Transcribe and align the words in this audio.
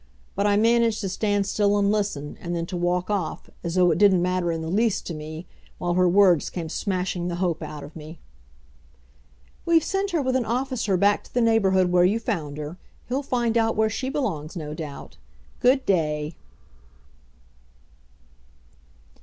But 0.33 0.47
I 0.47 0.57
managed 0.57 1.01
to 1.01 1.09
stand 1.09 1.45
still 1.45 1.77
and 1.77 1.91
listen, 1.91 2.35
and 2.41 2.55
then 2.55 2.65
to 2.65 2.75
walk 2.75 3.11
off, 3.11 3.51
as 3.63 3.75
though 3.75 3.91
it 3.91 3.99
didn't 3.99 4.23
matter 4.23 4.51
in 4.51 4.61
the 4.63 4.67
least 4.67 5.05
to 5.05 5.13
me, 5.13 5.45
while 5.77 5.93
her 5.93 6.09
words 6.09 6.49
came 6.49 6.69
smashing 6.69 7.27
the 7.27 7.35
hope 7.35 7.61
out 7.61 7.83
of 7.83 7.95
me. 7.95 8.17
"We've 9.63 9.83
sent 9.83 10.09
her 10.09 10.21
with 10.23 10.35
an 10.35 10.43
officer 10.43 10.97
back 10.97 11.23
to 11.25 11.33
the 11.35 11.39
neighborhood 11.39 11.91
where 11.91 12.03
you 12.03 12.17
found 12.19 12.57
her. 12.57 12.79
He'll 13.09 13.21
find 13.21 13.55
out 13.59 13.75
where 13.75 13.91
she 13.91 14.09
belongs, 14.09 14.55
no 14.55 14.73
doubt. 14.73 15.17
Good 15.59 15.85
day." 15.85 16.35